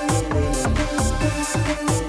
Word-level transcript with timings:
Is 0.00 1.48
sick, 1.48 2.07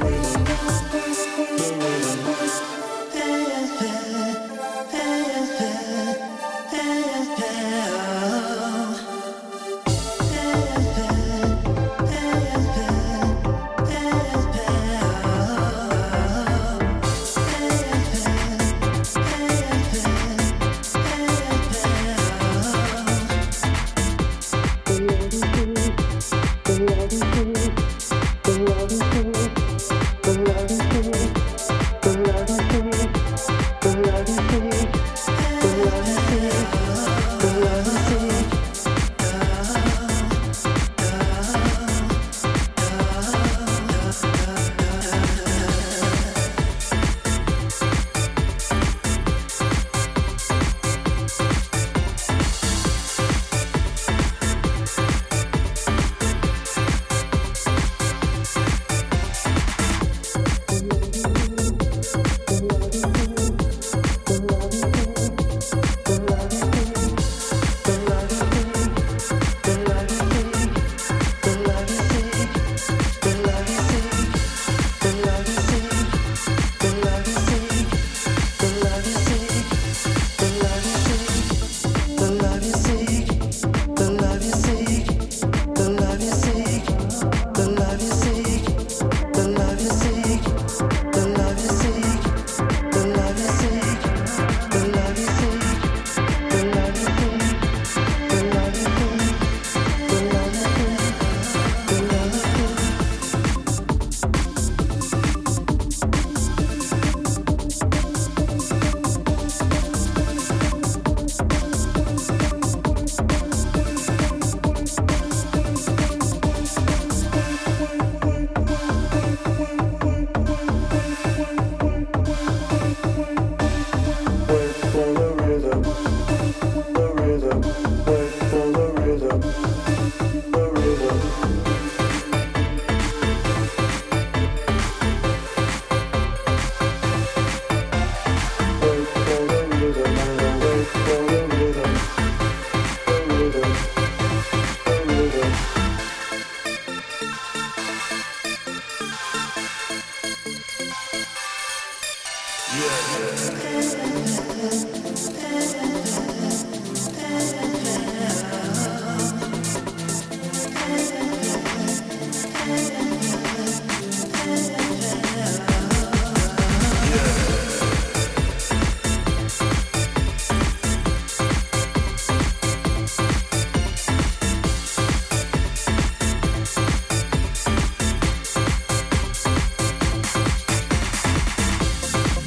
love 152.71 153.49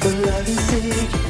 the 0.03 0.27
love 0.27 0.49
is 0.49 0.59
sick. 0.59 1.23